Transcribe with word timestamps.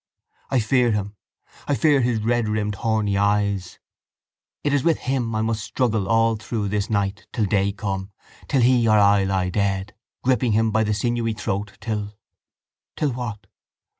I 0.49 0.57
fear 0.59 0.89
him. 0.93 1.15
I 1.67 1.75
fear 1.75 2.01
his 2.01 2.21
redrimmed 2.21 2.73
horny 2.73 3.19
eyes. 3.19 3.77
It 4.63 4.73
is 4.73 4.83
with 4.83 4.97
him 4.97 5.35
I 5.35 5.43
must 5.43 5.63
struggle 5.63 6.09
all 6.09 6.37
through 6.37 6.69
this 6.69 6.89
night 6.89 7.27
till 7.31 7.45
day 7.45 7.71
come, 7.71 8.11
till 8.47 8.61
he 8.61 8.87
or 8.87 8.97
I 8.97 9.25
lie 9.25 9.51
dead, 9.51 9.93
gripping 10.23 10.53
him 10.53 10.71
by 10.71 10.83
the 10.83 10.95
sinewy 10.95 11.33
throat 11.33 11.77
till... 11.79 12.17
Till 12.95 13.11
what? 13.11 13.45